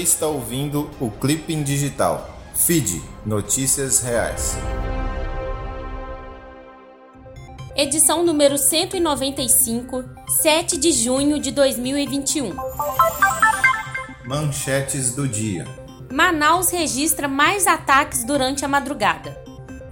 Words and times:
está 0.00 0.26
ouvindo 0.26 0.90
o 0.98 1.10
Clipping 1.10 1.62
Digital. 1.62 2.38
Feed 2.54 3.02
Notícias 3.24 4.00
Reais. 4.00 4.56
Edição 7.76 8.24
número 8.24 8.58
195, 8.58 10.04
7 10.42 10.76
de 10.78 10.92
junho 10.92 11.38
de 11.38 11.50
2021. 11.50 12.54
Manchetes 14.26 15.14
do 15.14 15.28
dia. 15.28 15.66
Manaus 16.10 16.70
registra 16.70 17.28
mais 17.28 17.66
ataques 17.66 18.24
durante 18.24 18.64
a 18.64 18.68
madrugada. 18.68 19.38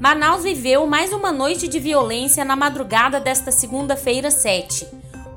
Manaus 0.00 0.42
viveu 0.42 0.86
mais 0.86 1.12
uma 1.12 1.32
noite 1.32 1.68
de 1.68 1.78
violência 1.78 2.44
na 2.44 2.56
madrugada 2.56 3.20
desta 3.20 3.50
segunda-feira 3.50 4.30
7. 4.30 4.86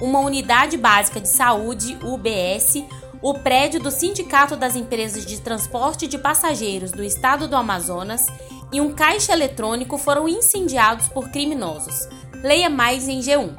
Uma 0.01 0.19
unidade 0.19 0.77
básica 0.77 1.19
de 1.19 1.29
saúde, 1.29 1.97
UBS, 2.03 2.83
o 3.21 3.35
prédio 3.35 3.79
do 3.79 3.91
Sindicato 3.91 4.55
das 4.55 4.75
Empresas 4.75 5.25
de 5.25 5.39
Transporte 5.39 6.07
de 6.07 6.17
Passageiros 6.17 6.91
do 6.91 7.03
Estado 7.03 7.47
do 7.47 7.55
Amazonas 7.55 8.25
e 8.73 8.81
um 8.81 8.93
caixa 8.93 9.33
eletrônico 9.33 9.97
foram 9.97 10.27
incendiados 10.27 11.07
por 11.07 11.29
criminosos. 11.29 12.07
Leia 12.41 12.69
mais 12.69 13.07
em 13.07 13.19
G1. 13.19 13.55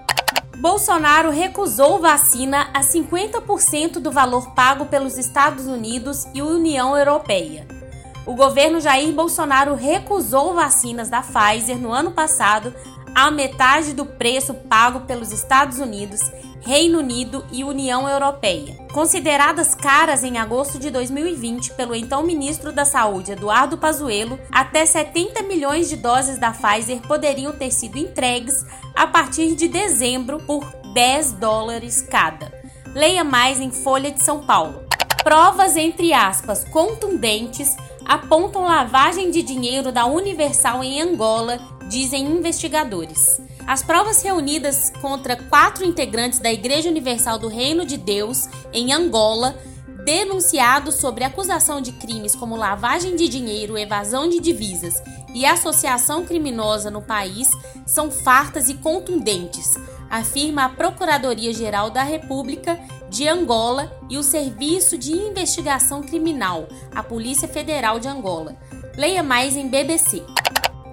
Bolsonaro 0.59 1.31
recusou 1.31 2.01
vacina 2.01 2.71
a 2.75 2.81
50% 2.81 4.01
do 4.01 4.11
valor 4.11 4.53
pago 4.55 4.87
pelos 4.87 5.17
Estados 5.17 5.67
Unidos 5.67 6.27
e 6.35 6.43
União 6.43 6.97
Europeia. 6.97 7.67
O 8.27 8.35
governo 8.35 8.81
Jair 8.81 9.13
Bolsonaro 9.13 9.75
recusou 9.75 10.55
vacinas 10.55 11.09
da 11.09 11.23
Pfizer 11.23 11.79
no 11.79 11.93
ano 11.93 12.13
passado 12.13 12.75
a 13.15 13.31
metade 13.31 13.93
do 13.93 14.07
preço 14.07 14.55
pago 14.55 15.01
pelos 15.01 15.33
Estados 15.33 15.79
Unidos 15.79 16.21
Reino 16.65 17.01
Unido 17.01 17.45
e 17.51 17.65
União 17.65 18.09
Europeia. 18.09 18.77
Consideradas 18.93 19.75
caras 19.75 20.23
em 20.23 20.39
agosto 20.39 20.79
de 20.79 20.91
2020 20.91 21.73
pelo 21.73 21.95
então 21.95 22.23
ministro 22.23 22.73
da 22.73 22.85
Saúde 22.85 23.33
Eduardo 23.33 23.77
Pazuello, 23.77 24.39
até 24.51 24.87
70 24.87 25.43
milhões 25.43 25.89
de 25.89 25.97
doses 25.97 26.39
da 26.39 26.53
Pfizer 26.53 27.01
poderiam 27.03 27.53
ter 27.53 27.73
sido 27.73 27.99
entregues 27.99 28.65
a 28.95 29.07
partir 29.07 29.57
de 29.57 29.67
dezembro 29.67 30.39
por 30.41 30.65
10 30.95 31.33
dólares 31.33 32.01
cada. 32.01 32.53
Leia 32.95 33.25
mais 33.25 33.61
em 33.61 33.71
Folha 33.71 34.13
de 34.13 34.23
São 34.23 34.45
Paulo. 34.45 34.85
Provas 35.25 35.77
entre 35.77 36.13
aspas 36.13 36.65
contundentes 36.65 37.77
apontam 38.05 38.65
lavagem 38.65 39.31
de 39.31 39.43
dinheiro 39.43 39.93
da 39.93 40.07
Universal 40.07 40.83
em 40.83 41.01
Angola, 41.01 41.59
dizem 41.93 42.25
investigadores. 42.25 43.39
As 43.67 43.83
provas 43.83 44.23
reunidas 44.23 44.91
contra 45.03 45.37
quatro 45.37 45.85
integrantes 45.85 46.39
da 46.39 46.51
Igreja 46.51 46.89
Universal 46.89 47.39
do 47.39 47.49
Reino 47.49 47.85
de 47.85 47.99
Deus 47.99 48.49
em 48.73 48.95
Angola, 48.95 49.55
denunciados 50.03 50.95
sobre 50.97 51.23
acusação 51.23 51.83
de 51.83 51.93
crimes 51.93 52.35
como 52.35 52.57
lavagem 52.57 53.15
de 53.15 53.29
dinheiro, 53.29 53.77
evasão 53.77 54.29
de 54.29 54.41
divisas 54.41 55.03
e 55.35 55.45
associação 55.45 56.25
criminosa 56.25 56.91
no 56.91 57.03
país, 57.03 57.51
são 57.87 58.11
fartas 58.11 58.71
e 58.71 58.75
contundentes, 58.75 59.75
afirma 60.11 60.65
a 60.65 60.69
Procuradoria-Geral 60.71 61.91
da 61.91 62.03
República 62.03 62.81
de 63.11 63.29
Angola 63.29 63.95
e 64.09 64.17
o 64.17 64.23
Serviço 64.23 64.97
de 64.97 65.13
Investigação 65.13 66.01
Criminal, 66.03 66.67
a 66.95 67.03
Polícia 67.03 67.47
Federal 67.47 68.01
de 68.01 68.09
Angola. 68.09 68.57
Leia 68.97 69.23
mais 69.23 69.57
em 69.57 69.69
BBC. 69.69 70.23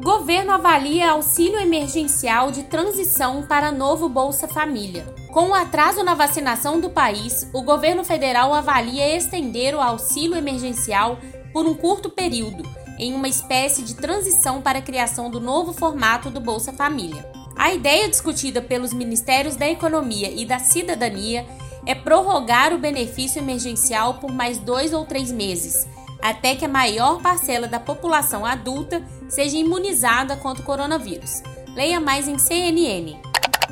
Governo 0.02 0.53
avalia 0.53 1.11
auxílio 1.11 1.59
emergencial 1.59 2.52
de 2.52 2.64
transição 2.64 3.44
para 3.44 3.69
novo 3.69 4.07
Bolsa 4.07 4.47
Família. 4.47 5.06
Com 5.34 5.50
o 5.50 5.53
atraso 5.53 6.03
na 6.03 6.13
vacinação 6.13 6.79
do 6.79 6.90
país, 6.90 7.50
o 7.53 7.62
governo 7.62 8.06
federal 8.06 8.53
avalia 8.53 9.18
estender 9.18 9.75
o 9.75 9.81
auxílio 9.81 10.38
emergencial 10.38 11.19
por 11.51 11.66
um 11.66 11.73
curto 11.73 12.09
período, 12.09 12.63
em 12.97 13.13
uma 13.13 13.28
espécie 13.28 13.81
de 13.81 13.94
transição 13.94 14.62
para 14.62 14.79
a 14.79 14.81
criação 14.81 15.29
do 15.29 15.41
novo 15.41 15.73
formato 15.73 16.29
do 16.29 16.40
Bolsa 16.40 16.72
Família. 16.72 17.29
A 17.53 17.73
ideia 17.73 18.07
discutida 18.07 18.62
pelos 18.62 18.94
Ministérios 18.94 19.57
da 19.57 19.68
Economia 19.68 20.31
e 20.31 20.46
da 20.46 20.59
Cidadania 20.59 21.46
é 21.85 21.94
prorrogar 21.94 22.73
o 22.73 22.79
benefício 22.79 23.40
emergencial 23.40 24.13
por 24.13 24.31
mais 24.31 24.59
dois 24.59 24.94
ou 24.94 25.06
três 25.06 25.29
meses 25.29 25.85
até 26.22 26.56
que 26.56 26.66
a 26.66 26.69
maior 26.69 27.22
parcela 27.22 27.68
da 27.68 27.80
população 27.80 28.46
adulta 28.46 29.02
seja 29.28 29.57
imunizada 29.57 30.35
contra 30.35 30.62
o 30.62 30.66
coronavírus. 30.66 31.41
Leia 31.75 32.00
mais 32.00 32.28
em 32.28 32.38
CNN. 32.38 33.18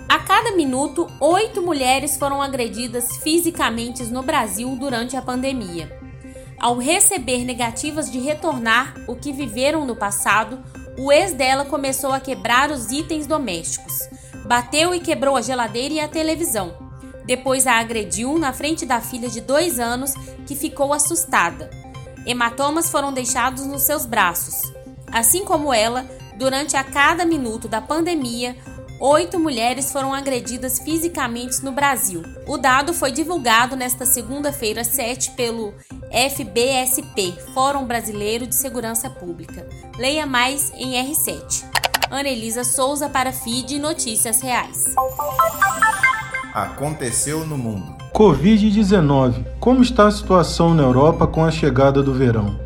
A 0.08 0.20
cada 0.20 0.52
minuto, 0.52 1.08
oito 1.20 1.62
mulheres 1.62 2.18
foram 2.18 2.42
agredidas 2.42 3.18
fisicamente 3.18 4.04
no 4.06 4.24
Brasil 4.24 4.74
durante 4.76 5.18
a 5.18 5.22
pandemia. 5.22 5.92
Ao 6.60 6.78
receber 6.78 7.44
negativas 7.44 8.10
de 8.10 8.20
retornar 8.20 8.96
o 9.08 9.16
que 9.16 9.32
viveram 9.32 9.86
no 9.86 9.96
passado, 9.96 10.64
o 10.98 11.12
ex 11.12 11.34
dela 11.34 11.66
começou 11.66 12.12
a 12.12 12.20
quebrar 12.20 12.72
os 12.72 12.90
itens 12.92 13.28
domésticos. 13.28 14.10
Bateu 14.46 14.96
e 14.96 15.00
quebrou 15.00 15.36
a 15.36 15.42
geladeira 15.42 15.94
e 15.94 16.00
a 16.00 16.08
televisão. 16.08 16.76
Depois 17.26 17.68
a 17.68 17.74
agrediu 17.74 18.40
na 18.40 18.54
frente 18.54 18.86
da 18.86 19.02
filha 19.02 19.30
de 19.30 19.42
dois 19.42 19.80
anos, 19.80 20.14
que 20.48 20.56
ficou 20.56 20.94
assustada. 20.94 21.70
Hematomas 22.28 22.90
foram 22.90 23.14
deixados 23.14 23.66
nos 23.66 23.84
seus 23.84 24.06
braços. 24.06 24.62
Assim 25.10 25.46
como 25.46 25.74
ela, 25.74 26.06
durante 26.36 26.76
a 26.76 26.84
cada 26.84 27.26
minuto 27.26 27.70
da 27.70 27.80
pandemia, 27.80 28.54
oito 29.00 29.40
mulheres 29.40 29.94
foram 29.94 30.14
agredidas 30.14 30.78
fisicamente 30.80 31.64
no 31.64 31.72
Brasil. 31.72 32.22
O 32.46 32.58
dado 32.58 32.94
foi 32.94 33.14
divulgado 33.14 33.78
nesta 33.78 34.06
segunda-feira 34.06 34.84
7 34.84 35.32
pelo 35.32 35.74
FBSP, 36.12 37.34
Fórum 37.54 37.86
Brasileiro 37.86 38.46
de 38.46 38.56
Segurança 38.56 39.10
Pública. 39.10 39.66
Leia 39.98 40.26
mais 40.26 40.70
em 40.74 41.02
R7. 41.02 41.64
Ana 42.12 42.28
Elisa 42.28 42.66
Souza 42.66 43.08
para 43.08 43.32
FID 43.32 43.80
Notícias 43.80 44.42
Reais. 44.42 44.84
Aconteceu 46.54 47.46
no 47.46 47.58
mundo. 47.58 47.97
Covid-19. 48.18 49.46
Como 49.60 49.84
está 49.84 50.08
a 50.08 50.12
situação 50.12 50.74
na 50.74 50.82
Europa 50.82 51.28
com 51.28 51.46
a 51.46 51.52
chegada 51.52 52.02
do 52.02 52.12
verão? 52.12 52.60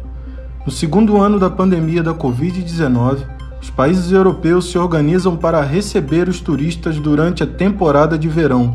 No 0.65 0.71
segundo 0.71 1.17
ano 1.17 1.37
da 1.37 1.49
pandemia 1.49 2.01
da 2.01 2.13
Covid-19, 2.13 3.17
os 3.61 3.69
países 3.69 4.13
europeus 4.13 4.71
se 4.71 4.77
organizam 4.77 5.35
para 5.35 5.61
receber 5.61 6.29
os 6.29 6.39
turistas 6.39 6.97
durante 6.99 7.43
a 7.43 7.45
temporada 7.45 8.17
de 8.17 8.29
verão, 8.29 8.73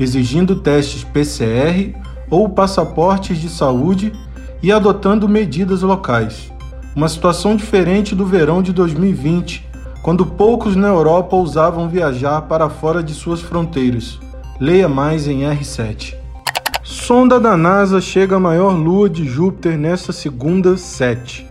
exigindo 0.00 0.56
testes 0.56 1.04
PCR 1.04 1.94
ou 2.28 2.48
passaportes 2.48 3.38
de 3.38 3.48
saúde 3.48 4.12
e 4.60 4.72
adotando 4.72 5.28
medidas 5.28 5.82
locais. 5.82 6.52
Uma 6.96 7.08
situação 7.08 7.54
diferente 7.54 8.16
do 8.16 8.26
verão 8.26 8.60
de 8.60 8.72
2020, 8.72 9.64
quando 10.02 10.26
poucos 10.26 10.74
na 10.74 10.88
Europa 10.88 11.36
ousavam 11.36 11.88
viajar 11.88 12.42
para 12.42 12.68
fora 12.68 13.00
de 13.00 13.14
suas 13.14 13.40
fronteiras. 13.40 14.18
Leia 14.60 14.90
mais 14.90 15.26
em 15.26 15.40
R7. 15.40 16.16
Sonda 16.84 17.40
da 17.40 17.56
NASA 17.56 17.98
chega 17.98 18.36
à 18.36 18.38
maior 18.38 18.76
lua 18.76 19.08
de 19.08 19.24
Júpiter 19.24 19.78
nesta 19.78 20.12
segunda 20.12 20.76
7. 20.76 21.46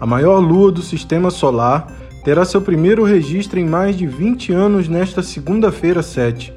A 0.00 0.04
maior 0.04 0.40
lua 0.40 0.72
do 0.72 0.82
sistema 0.82 1.30
solar 1.30 1.86
terá 2.24 2.44
seu 2.44 2.60
primeiro 2.60 3.04
registro 3.04 3.60
em 3.60 3.64
mais 3.64 3.96
de 3.96 4.08
20 4.08 4.52
anos 4.52 4.88
nesta 4.88 5.22
segunda-feira 5.22 6.02
7. 6.02 6.52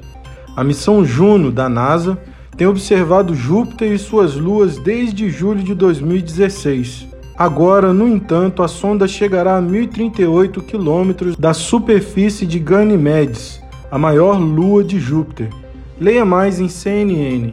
A 0.56 0.64
missão 0.64 1.04
Juno 1.04 1.52
da 1.52 1.68
NASA 1.68 2.18
tem 2.56 2.66
observado 2.66 3.32
Júpiter 3.32 3.92
e 3.92 3.98
suas 3.98 4.34
luas 4.34 4.78
desde 4.78 5.30
julho 5.30 5.62
de 5.62 5.72
2016. 5.72 7.06
Agora, 7.38 7.92
no 7.92 8.08
entanto, 8.08 8.64
a 8.64 8.66
sonda 8.66 9.06
chegará 9.06 9.56
a 9.56 9.62
1.038 9.62 10.62
quilômetros 10.62 11.36
da 11.36 11.54
superfície 11.54 12.44
de 12.44 12.58
Ganymedes, 12.58 13.60
a 13.88 13.96
maior 13.96 14.36
lua 14.40 14.82
de 14.82 14.98
Júpiter. 14.98 15.48
Leia 15.98 16.26
mais 16.26 16.60
em 16.60 16.68
CNN. 16.68 17.52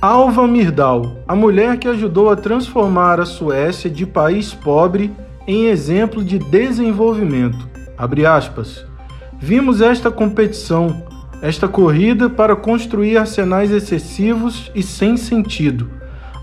Alva 0.00 0.46
Mirdal, 0.46 1.24
a 1.26 1.34
mulher 1.34 1.76
que 1.76 1.88
ajudou 1.88 2.30
a 2.30 2.36
transformar 2.36 3.18
a 3.18 3.26
Suécia 3.26 3.90
de 3.90 4.06
país 4.06 4.54
pobre 4.54 5.10
em 5.44 5.66
exemplo 5.66 6.22
de 6.22 6.38
desenvolvimento. 6.38 7.68
Vimos 9.40 9.80
esta 9.80 10.08
competição, 10.08 11.04
esta 11.42 11.66
corrida 11.66 12.30
para 12.30 12.54
construir 12.54 13.16
arsenais 13.16 13.72
excessivos 13.72 14.70
e 14.72 14.84
sem 14.84 15.16
sentido. 15.16 15.90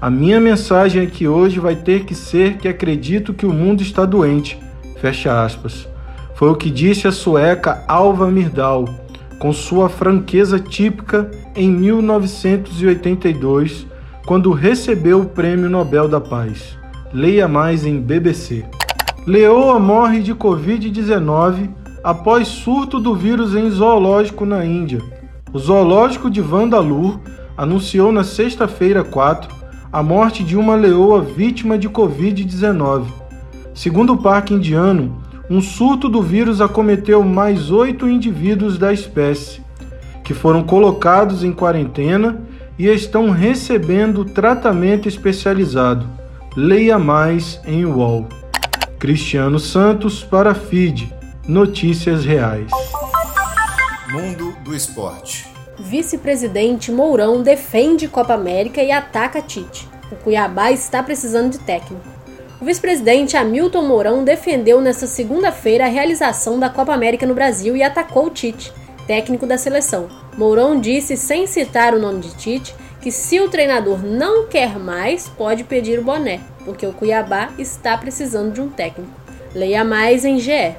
A 0.02 0.10
minha 0.10 0.42
mensagem 0.42 1.08
que 1.08 1.30
hoje 1.30 1.62
vai 1.62 1.78
ter 1.78 2.04
que 2.04 2.14
ser 2.14 2.58
que 2.58 2.68
acredito 2.68 3.34
que 3.34 3.46
o 3.46 3.54
mundo 3.54 3.82
está 3.82 4.04
doente. 4.04 4.60
Fecha 5.00 5.46
aspas. 5.46 5.88
Foi 6.36 6.50
o 6.50 6.56
que 6.56 6.70
disse 6.70 7.08
a 7.08 7.12
sueca 7.14 7.86
Alva 7.88 8.30
Mirdal 8.30 9.07
com 9.40 9.54
sua 9.54 9.90
franqueza 9.90 10.60
típica 10.60 11.30
em 11.56 11.70
1982, 11.70 13.86
quando 14.26 14.52
recebeu 14.52 15.22
o 15.22 15.26
Prêmio 15.26 15.70
Nobel 15.70 16.08
da 16.08 16.20
Paz. 16.20 16.76
Leia 17.14 17.48
mais 17.48 17.86
em 17.86 18.02
BBC. 18.02 18.66
Leoa 19.26 19.80
morre 19.80 20.22
de 20.22 20.34
Covid-19 20.34 21.70
após 22.04 22.48
surto 22.48 23.00
do 23.00 23.16
vírus 23.16 23.56
em 23.56 23.70
zoológico 23.70 24.46
na 24.46 24.66
Índia. 24.66 25.02
O 25.54 25.60
zoológico 25.60 26.30
de 26.30 26.42
Vandalur 26.42 27.20
anunciou 27.58 28.12
na 28.12 28.24
sexta-feira 28.24 29.04
4 29.04 29.56
a 29.92 30.04
morte 30.04 30.44
de 30.44 30.58
uma 30.58 30.76
leoa 30.76 31.22
vítima 31.22 31.78
de 31.78 31.90
Covid-19. 31.90 33.06
Segundo 33.74 34.14
o 34.14 34.18
parque 34.18 34.54
indiano, 34.54 35.16
um 35.50 35.62
surto 35.62 36.10
do 36.10 36.22
vírus 36.22 36.60
acometeu 36.60 37.24
mais 37.24 37.72
oito 37.72 38.08
indivíduos 38.08 38.78
da 38.78 38.92
espécie, 38.92 39.62
que 40.24 40.34
foram 40.34 40.64
colocados 40.64 41.44
em 41.44 41.54
quarentena 41.54 42.42
e 42.78 42.88
estão 42.88 43.30
recebendo 43.30 44.26
tratamento 44.26 45.08
especializado. 45.08 46.08
Leia 46.56 47.00
mais 47.00 47.62
em 47.66 47.86
UOL. 47.86 48.28
Cristiano 49.00 49.60
Santos 49.60 50.24
para 50.24 50.54
FID. 50.54 51.14
Notícias 51.48 52.26
Reais. 52.26 52.70
Mundo 54.12 54.54
do 54.66 54.76
Esporte. 54.76 55.48
Vice-presidente 55.80 56.92
Mourão 56.92 57.42
defende 57.42 58.08
Copa 58.08 58.34
América 58.34 58.82
e 58.82 58.92
ataca 58.92 59.42
Tite. 59.42 59.88
O 60.12 60.16
Cuiabá 60.16 60.72
está 60.72 61.02
precisando 61.02 61.52
de 61.52 61.60
técnico. 61.60 62.17
O 62.60 62.66
vice-presidente 62.66 63.38
Hamilton 63.38 63.84
Mourão 63.84 64.24
defendeu 64.24 64.82
nesta 64.82 65.06
segunda-feira 65.06 65.86
a 65.86 65.90
realização 65.90 66.60
da 66.60 66.72
Copa 66.72 66.92
América 66.92 67.24
no 67.24 67.36
Brasil 67.36 67.78
e 67.78 67.84
atacou 67.84 68.26
o 68.26 68.30
Tite, 68.32 68.74
técnico 69.06 69.46
da 69.46 69.60
seleção. 69.60 70.08
Mourão 70.36 70.80
disse, 70.80 71.16
sem 71.16 71.46
citar 71.46 71.94
o 71.94 72.00
nome 72.00 72.20
de 72.22 72.36
Tite, 72.36 72.76
que 73.00 73.12
se 73.12 73.40
o 73.40 73.48
treinador 73.48 74.04
não 74.04 74.48
quer 74.48 74.80
mais, 74.80 75.30
pode 75.30 75.66
pedir 75.66 76.00
o 76.00 76.04
boné, 76.04 76.40
porque 76.66 76.86
o 76.88 76.94
Cuiabá 76.94 77.50
está 77.60 77.96
precisando 77.96 78.52
de 78.52 78.60
um 78.60 78.70
técnico. 78.70 79.12
Leia 79.54 79.84
mais 79.84 80.26
em 80.26 80.40
GE. 80.40 80.76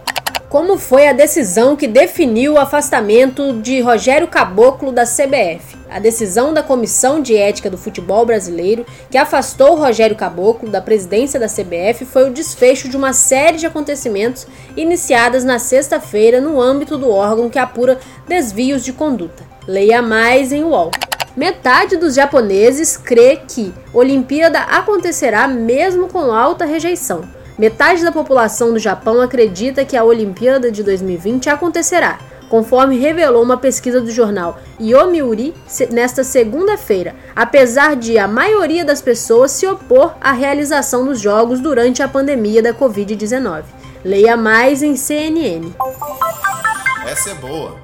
Como 0.48 0.78
foi 0.78 1.06
a 1.06 1.12
decisão 1.12 1.76
que 1.76 1.86
definiu 1.86 2.54
o 2.54 2.58
afastamento 2.58 3.52
de 3.60 3.82
Rogério 3.82 4.26
Caboclo 4.26 4.90
da 4.90 5.04
CBF? 5.04 5.76
A 5.90 5.98
decisão 5.98 6.54
da 6.54 6.62
Comissão 6.62 7.20
de 7.20 7.36
Ética 7.36 7.68
do 7.68 7.76
Futebol 7.76 8.24
Brasileiro, 8.24 8.86
que 9.10 9.18
afastou 9.18 9.76
Rogério 9.76 10.16
Caboclo 10.16 10.70
da 10.70 10.80
presidência 10.80 11.38
da 11.38 11.48
CBF, 11.48 12.06
foi 12.06 12.30
o 12.30 12.32
desfecho 12.32 12.88
de 12.88 12.96
uma 12.96 13.12
série 13.12 13.58
de 13.58 13.66
acontecimentos 13.66 14.46
iniciadas 14.74 15.44
na 15.44 15.58
sexta-feira 15.58 16.40
no 16.40 16.58
âmbito 16.58 16.96
do 16.96 17.10
órgão 17.10 17.50
que 17.50 17.58
apura 17.58 17.98
desvios 18.26 18.82
de 18.82 18.94
conduta. 18.94 19.44
Leia 19.66 20.00
mais 20.00 20.50
em 20.50 20.64
UOL. 20.64 20.90
Metade 21.36 21.98
dos 21.98 22.14
japoneses 22.14 22.96
crê 22.96 23.38
que 23.46 23.74
Olimpíada 23.92 24.60
acontecerá 24.60 25.46
mesmo 25.46 26.08
com 26.08 26.32
alta 26.32 26.64
rejeição. 26.64 27.36
Metade 27.58 28.04
da 28.04 28.12
população 28.12 28.72
do 28.72 28.78
Japão 28.78 29.20
acredita 29.20 29.84
que 29.84 29.96
a 29.96 30.04
Olimpíada 30.04 30.70
de 30.70 30.84
2020 30.84 31.50
acontecerá, 31.50 32.20
conforme 32.48 32.96
revelou 32.96 33.42
uma 33.42 33.56
pesquisa 33.56 34.00
do 34.00 34.12
jornal 34.12 34.60
Yomiuri 34.80 35.52
nesta 35.90 36.22
segunda-feira, 36.22 37.16
apesar 37.34 37.96
de 37.96 38.16
a 38.16 38.28
maioria 38.28 38.84
das 38.84 39.02
pessoas 39.02 39.50
se 39.50 39.66
opor 39.66 40.14
à 40.20 40.30
realização 40.30 41.04
dos 41.04 41.18
Jogos 41.18 41.58
durante 41.58 42.00
a 42.00 42.06
pandemia 42.06 42.62
da 42.62 42.72
Covid-19. 42.72 43.64
Leia 44.04 44.36
mais 44.36 44.80
em 44.80 44.94
CNN. 44.94 45.72
Essa 47.04 47.30
é 47.30 47.34
boa. 47.34 47.76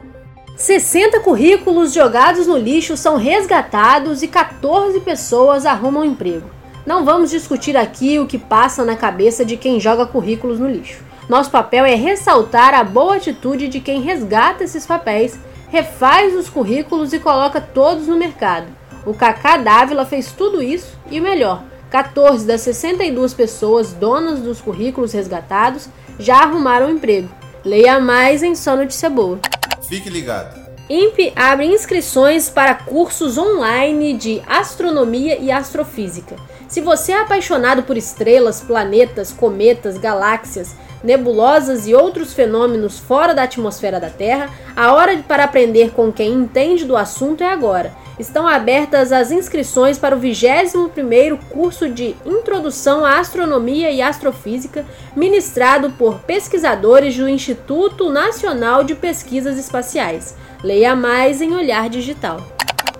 60 0.56 1.18
currículos 1.18 1.92
jogados 1.92 2.46
no 2.46 2.56
lixo 2.56 2.96
são 2.96 3.16
resgatados 3.16 4.22
e 4.22 4.28
14 4.28 5.00
pessoas 5.00 5.66
arrumam 5.66 6.04
emprego. 6.04 6.48
Não 6.86 7.02
vamos 7.02 7.30
discutir 7.30 7.78
aqui 7.78 8.18
o 8.18 8.26
que 8.26 8.36
passa 8.36 8.84
na 8.84 8.94
cabeça 8.94 9.42
de 9.42 9.56
quem 9.56 9.80
joga 9.80 10.04
currículos 10.04 10.60
no 10.60 10.68
lixo. 10.68 11.02
Nosso 11.28 11.50
papel 11.50 11.86
é 11.86 11.94
ressaltar 11.94 12.74
a 12.74 12.84
boa 12.84 13.16
atitude 13.16 13.68
de 13.68 13.80
quem 13.80 14.02
resgata 14.02 14.62
esses 14.62 14.84
papéis, 14.84 15.38
refaz 15.70 16.34
os 16.34 16.50
currículos 16.50 17.14
e 17.14 17.18
coloca 17.18 17.58
todos 17.58 18.06
no 18.06 18.18
mercado. 18.18 18.66
O 19.06 19.14
Kaká 19.14 19.56
Dávila 19.56 20.04
fez 20.04 20.30
tudo 20.32 20.62
isso 20.62 20.98
e 21.10 21.18
o 21.18 21.22
melhor, 21.22 21.62
14 21.90 22.46
das 22.46 22.60
62 22.60 23.32
pessoas 23.32 23.94
donas 23.94 24.40
dos 24.40 24.60
currículos 24.60 25.14
resgatados 25.14 25.88
já 26.18 26.42
arrumaram 26.42 26.90
emprego. 26.90 27.30
Leia 27.64 27.98
mais 27.98 28.42
em 28.42 28.54
Só 28.54 28.76
Notícia 28.76 29.08
Boa. 29.08 29.40
Fique 29.88 30.10
ligado. 30.10 30.62
INPE 30.90 31.32
abre 31.34 31.64
inscrições 31.64 32.50
para 32.50 32.74
cursos 32.74 33.38
online 33.38 34.12
de 34.12 34.42
astronomia 34.46 35.38
e 35.38 35.50
astrofísica. 35.50 36.36
Se 36.74 36.80
você 36.80 37.12
é 37.12 37.20
apaixonado 37.20 37.84
por 37.84 37.96
estrelas, 37.96 38.60
planetas, 38.60 39.30
cometas, 39.30 39.96
galáxias, 39.96 40.74
nebulosas 41.04 41.86
e 41.86 41.94
outros 41.94 42.34
fenômenos 42.34 42.98
fora 42.98 43.32
da 43.32 43.44
atmosfera 43.44 44.00
da 44.00 44.10
Terra, 44.10 44.50
a 44.74 44.92
hora 44.92 45.16
para 45.18 45.44
aprender 45.44 45.92
com 45.92 46.12
quem 46.12 46.32
entende 46.32 46.84
do 46.84 46.96
assunto 46.96 47.44
é 47.44 47.52
agora. 47.52 47.92
Estão 48.18 48.44
abertas 48.44 49.12
as 49.12 49.30
inscrições 49.30 49.98
para 49.98 50.16
o 50.16 50.20
21º 50.20 51.38
curso 51.48 51.88
de 51.88 52.16
Introdução 52.26 53.04
à 53.04 53.20
Astronomia 53.20 53.92
e 53.92 54.02
Astrofísica, 54.02 54.84
ministrado 55.14 55.90
por 55.90 56.22
pesquisadores 56.22 57.16
do 57.16 57.28
Instituto 57.28 58.10
Nacional 58.10 58.82
de 58.82 58.96
Pesquisas 58.96 59.56
Espaciais. 59.56 60.34
Leia 60.60 60.96
mais 60.96 61.40
em 61.40 61.54
Olhar 61.54 61.88
Digital. 61.88 62.53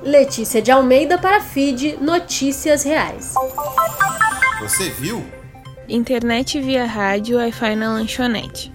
Letícia 0.04 0.60
de 0.60 0.70
Almeida 0.70 1.16
para 1.16 1.40
FID 1.40 1.96
Notícias 1.98 2.82
Reais. 2.82 3.32
Você 4.60 4.90
viu? 4.90 5.24
Internet 5.88 6.60
via 6.60 6.84
rádio 6.84 7.38
Wi-Fi 7.38 7.74
na 7.74 7.90
lanchonete. 7.90 8.70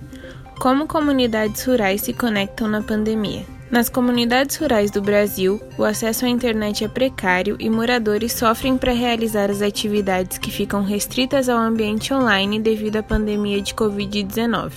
Como 0.59 0.87
comunidades 0.87 1.63
rurais 1.63 2.01
se 2.01 2.13
conectam 2.13 2.67
na 2.67 2.81
pandemia? 2.81 3.45
Nas 3.69 3.89
comunidades 3.89 4.55
rurais 4.55 4.89
do 4.89 5.03
Brasil, 5.03 5.61
o 5.77 5.83
acesso 5.83 6.25
à 6.25 6.27
internet 6.27 6.83
é 6.83 6.87
precário 6.87 7.55
e 7.59 7.69
moradores 7.69 8.33
sofrem 8.33 8.75
para 8.75 8.91
realizar 8.91 9.51
as 9.51 9.61
atividades 9.61 10.39
que 10.39 10.49
ficam 10.49 10.83
restritas 10.83 11.47
ao 11.47 11.59
ambiente 11.59 12.11
online 12.11 12.59
devido 12.59 12.95
à 12.95 13.03
pandemia 13.03 13.61
de 13.61 13.75
Covid-19. 13.75 14.71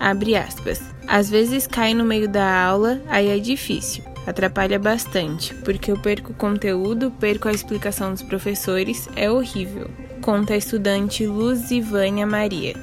Abre 0.00 0.36
aspas. 0.36 0.80
Às 1.06 1.28
vezes 1.28 1.66
cai 1.66 1.92
no 1.92 2.04
meio 2.04 2.26
da 2.26 2.64
aula, 2.64 2.98
aí 3.10 3.28
é 3.28 3.38
difícil. 3.38 4.02
Atrapalha 4.28 4.78
bastante, 4.78 5.54
porque 5.54 5.90
eu 5.90 5.98
perco 5.98 6.34
conteúdo, 6.34 7.10
perco 7.10 7.48
a 7.48 7.52
explicação 7.52 8.12
dos 8.12 8.22
professores, 8.22 9.08
é 9.16 9.30
horrível 9.30 9.88
conta 10.28 10.52
a 10.52 10.56
estudante 10.56 11.26
Luzivânia 11.26 12.26
Maria. 12.26 12.74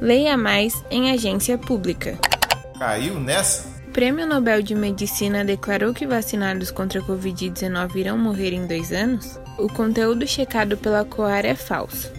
Leia 0.00 0.36
mais 0.36 0.84
em 0.90 1.10
agência 1.10 1.56
pública. 1.56 2.18
Caiu 2.78 3.18
nessa? 3.18 3.70
Prêmio 3.92 4.26
Nobel 4.26 4.62
de 4.62 4.74
Medicina 4.74 5.44
declarou 5.44 5.94
que 5.94 6.06
vacinados 6.06 6.70
contra 6.70 7.00
a 7.00 7.02
Covid-19 7.02 7.96
irão 7.96 8.18
morrer 8.18 8.52
em 8.52 8.66
dois 8.66 8.92
anos? 8.92 9.38
O 9.58 9.68
conteúdo 9.68 10.26
checado 10.26 10.76
pela 10.76 11.04
COAR 11.04 11.46
é 11.46 11.54
falso. 11.54 12.10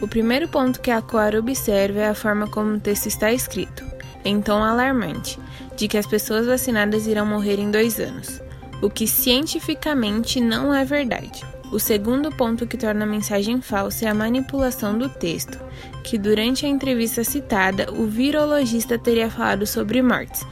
O 0.00 0.08
primeiro 0.08 0.48
ponto 0.48 0.80
que 0.80 0.90
a 0.90 1.00
COAR 1.00 1.34
observa 1.34 2.00
é 2.00 2.08
a 2.08 2.14
forma 2.14 2.46
como 2.48 2.74
o 2.74 2.80
texto 2.80 3.06
está 3.06 3.32
escrito, 3.32 3.84
em 4.24 4.40
tom 4.40 4.62
alarmante, 4.62 5.38
de 5.76 5.88
que 5.88 5.98
as 5.98 6.06
pessoas 6.06 6.46
vacinadas 6.46 7.06
irão 7.06 7.26
morrer 7.26 7.58
em 7.58 7.70
dois 7.70 7.98
anos, 7.98 8.40
o 8.80 8.90
que 8.90 9.06
cientificamente 9.06 10.40
não 10.40 10.72
é 10.74 10.84
verdade. 10.84 11.44
O 11.72 11.80
segundo 11.80 12.30
ponto 12.30 12.66
que 12.66 12.76
torna 12.76 13.04
a 13.04 13.08
mensagem 13.08 13.62
falsa 13.62 14.04
é 14.04 14.08
a 14.08 14.14
manipulação 14.14 14.98
do 14.98 15.08
texto, 15.08 15.58
que 16.04 16.18
durante 16.18 16.66
a 16.66 16.68
entrevista 16.68 17.24
citada, 17.24 17.90
o 17.90 18.06
virologista 18.06 18.98
teria 18.98 19.30
falado 19.30 19.66
sobre 19.66 20.02
mortes. 20.02 20.44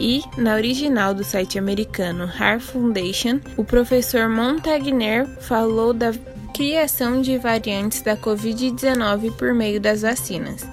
E, 0.00 0.22
na 0.36 0.56
original 0.56 1.14
do 1.14 1.22
site 1.22 1.58
americano 1.58 2.24
Heart 2.24 2.60
Foundation, 2.60 3.38
o 3.56 3.64
professor 3.64 4.28
Montagnier 4.28 5.26
falou 5.42 5.92
da 5.92 6.12
criação 6.52 7.22
de 7.22 7.38
variantes 7.38 8.02
da 8.02 8.16
Covid-19 8.16 9.32
por 9.36 9.54
meio 9.54 9.80
das 9.80 10.02
vacinas. 10.02 10.66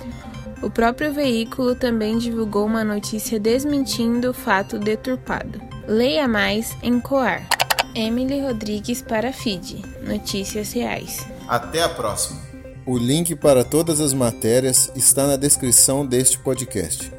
O 0.61 0.69
próprio 0.69 1.11
veículo 1.11 1.75
também 1.75 2.17
divulgou 2.17 2.65
uma 2.65 2.83
notícia 2.83 3.39
desmentindo 3.39 4.29
o 4.29 4.33
fato 4.33 4.77
deturpado. 4.77 5.59
Leia 5.87 6.27
mais 6.27 6.77
em 6.83 6.99
Coar. 6.99 7.47
Emily 7.95 8.41
Rodrigues 8.41 9.01
para 9.01 9.33
FID 9.33 9.81
Notícias 10.03 10.71
Reais. 10.71 11.27
Até 11.47 11.83
a 11.83 11.89
próxima. 11.89 12.39
O 12.85 12.97
link 12.97 13.35
para 13.35 13.63
todas 13.63 13.99
as 13.99 14.13
matérias 14.13 14.91
está 14.95 15.27
na 15.27 15.35
descrição 15.35 16.05
deste 16.05 16.39
podcast. 16.39 17.11